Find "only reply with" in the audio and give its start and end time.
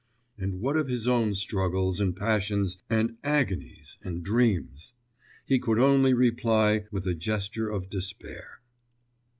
5.77-7.05